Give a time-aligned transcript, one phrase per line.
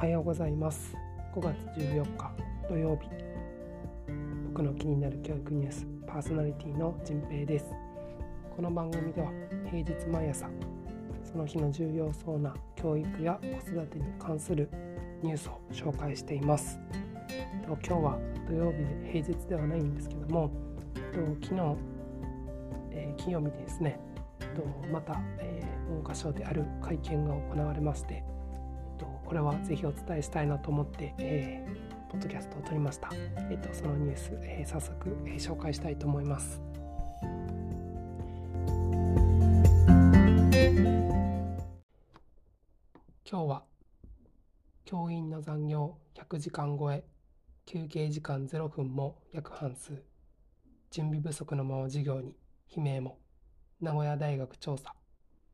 [0.00, 0.96] はようございます。
[1.34, 2.32] 5月14日
[2.70, 3.10] 土曜日。
[4.48, 7.66] 僕の気になる教育ニュースパーソナリティのじんぺいです。
[8.56, 9.30] この番組では
[9.70, 10.48] 平日毎朝
[11.22, 14.70] その日の重要そうな教育や子育てに関する
[15.22, 16.78] ニュースを紹介しています。
[17.66, 20.50] 今日は土曜日で平日ではないんですけども
[21.42, 21.76] 昨日、
[22.92, 24.00] えー、金曜日ですね
[24.90, 28.24] また、えー、文科省である会見が行われまして
[29.30, 33.10] これはぜひお伝えしたいなと思って、えー、ポッドキャストを撮りました。
[33.48, 36.60] えっ、と、そのニュース、えー、早速、えー、紹介したいと思います。
[43.24, 43.62] 今日は
[44.84, 47.04] 教員の残業100時間超え
[47.66, 49.92] 休憩時間0分も約半数
[50.90, 52.34] 準備不足のまま授業に
[52.74, 53.20] 悲鳴も
[53.80, 54.92] 名古屋大学調査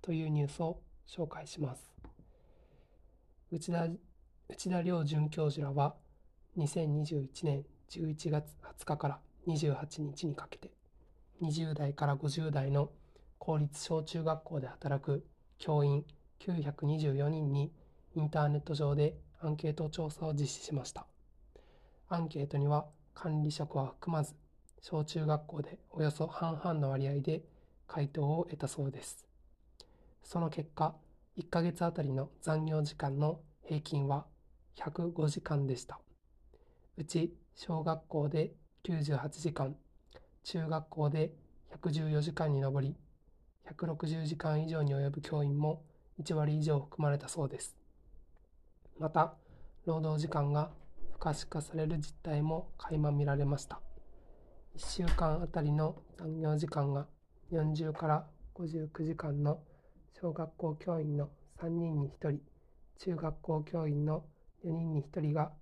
[0.00, 0.78] というニュースを
[1.08, 1.94] 紹介します
[3.54, 3.86] 内田
[4.48, 5.94] 内田亮准教授らは
[6.58, 10.72] 2021年11月20日から28日にかけて
[11.40, 12.90] 20代から50代の
[13.38, 15.24] 公立小中学校で働く
[15.58, 16.04] 教員
[16.40, 17.70] 924人に
[18.16, 21.06] インターネット上でアンケート調査を実施しました。
[22.08, 24.34] アンケートには管理職は含まず
[24.82, 27.44] 小中学校でおよそ半々の割合で
[27.86, 29.24] 回答を得たそうです。
[30.24, 30.96] その結果
[31.36, 34.26] 1ヶ月あたりの残業時間の平均は
[34.76, 35.98] 105時間でした。
[36.96, 38.52] うち小学校で
[38.84, 39.74] 98時間、
[40.44, 41.32] 中学校で
[41.82, 42.96] 114時間に上り、
[43.68, 45.82] 160時間以上に及ぶ教員も
[46.22, 47.76] 1割以上含まれたそうです。
[48.98, 49.34] また、
[49.86, 50.70] 労働時間が
[51.12, 53.80] 不可視化される実態も垣間見られました。
[54.76, 57.06] 1週間あたりの残業時間が
[57.52, 59.60] 40から59時間の
[60.20, 61.28] 小学校教員の
[61.60, 62.40] 3人に1人、
[62.98, 64.24] 中学校教員の
[64.64, 65.52] 4人に1人が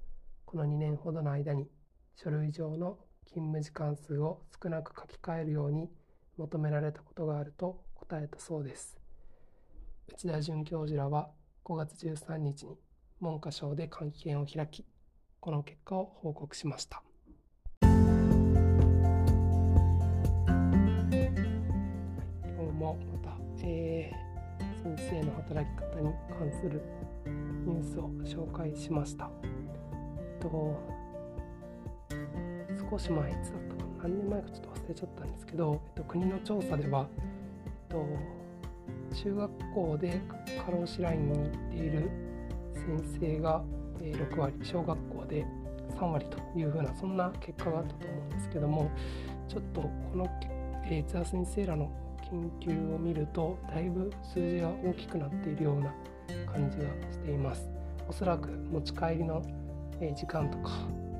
[0.44, 1.68] この2年ほどの間に
[2.14, 5.90] 書類上の勤務時間数を少なく書き換えるように
[6.36, 8.98] 求められたことがあると答えたそうです。
[10.08, 11.30] 内田准教授らは
[11.64, 12.76] 5月13日に
[13.20, 14.84] 文科省で会見を開き
[15.40, 17.02] この結果を報告しました。
[25.52, 26.82] 働き方に関する
[27.66, 29.30] ニュースを紹介しました。
[30.40, 30.80] と
[32.90, 37.06] 少し前いつだったか何年前かちょっと忘れちゃったんですけど、えっと、国の調査では、
[37.90, 38.06] えっと、
[39.14, 40.20] 中学校で
[40.64, 42.10] 過労死ラインに行っている
[42.74, 43.62] 先生が
[44.00, 45.46] 6割小学校で
[45.96, 48.90] 3割というふうなそんな結果があったと思うんですけども
[49.48, 50.26] ちょっとこの
[50.88, 51.90] 津田先生らの
[52.30, 55.92] 研究を見るとだいぶ数字が大きくなっているような
[56.50, 57.68] 感じがしています
[58.08, 59.42] おそらく持ち帰りの
[60.14, 60.70] 時間とか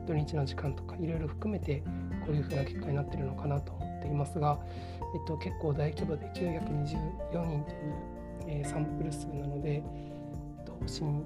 [0.07, 1.83] 土日の時間とかいろいろ含めて
[2.27, 4.59] こういうふうな結果になっているのかなと思っていますが、
[5.15, 7.65] えっと、結構大規模で924人という、
[8.49, 11.25] えー、サンプル数なので、えっと、信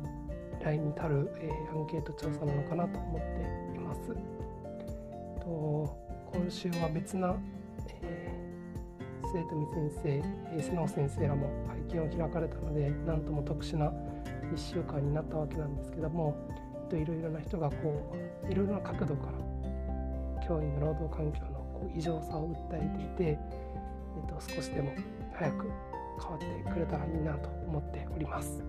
[0.63, 4.01] 頼に足る、えー、アンケート調査なのかなと思っています。
[4.09, 5.97] えっと、
[6.33, 7.35] 今週は別な、
[8.03, 8.26] えー、
[9.37, 13.93] 生徒見先生、えー、須野先生らも会見を開かれたので何とも特殊な
[14.55, 16.35] 1週間になったわけなんですけども
[16.91, 18.17] いろいろな人がこ
[18.49, 23.39] ういろいろな角度から教員の労働環境のこう異常さを訴えていて、え
[24.25, 24.93] っと、少しでも
[25.35, 25.71] 早く
[26.19, 28.63] 変わってくれたらいいなと思っております。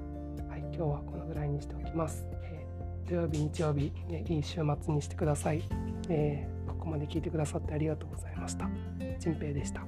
[0.49, 2.25] はい、今日はこのぐらいにしておきます。
[2.43, 5.63] えー、土曜日、日曜日、ね、いい週末にしてください、
[6.09, 8.67] えー、ここまで聞いてくださってありがとうございました。
[9.19, 9.85] ちんぺいでした。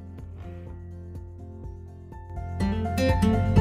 [2.84, 3.58] Música